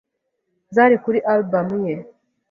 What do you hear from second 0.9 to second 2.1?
kuri Album ye